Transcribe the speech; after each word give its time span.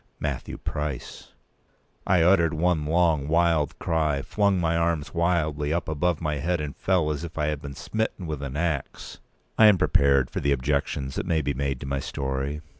Matthew 0.19 0.57
Price! 0.57 1.33
I 2.07 2.23
uttered 2.23 2.55
one 2.55 2.87
long 2.87 3.27
wild 3.27 3.77
cry, 3.77 4.23
flung 4.23 4.59
my 4.59 4.75
arms 4.75 5.13
wildly 5.13 5.71
up 5.71 5.87
above 5.87 6.19
my 6.21 6.37
head, 6.37 6.59
and 6.59 6.75
fell 6.75 7.11
as 7.11 7.23
if 7.23 7.37
I 7.37 7.45
had 7.49 7.61
been 7.61 7.75
smitten 7.75 8.25
with 8.25 8.41
an 8.41 8.57
axe. 8.57 9.19
I 9.59 9.67
am 9.67 9.77
prepared 9.77 10.31
for 10.31 10.39
the 10.39 10.53
objections 10.53 11.13
that 11.13 11.27
may 11.27 11.43
be 11.43 11.53
made 11.53 11.79
to 11.81 11.85
my 11.85 11.99
story. 11.99 12.61